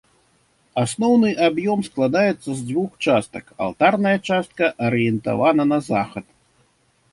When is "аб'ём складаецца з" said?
1.47-2.57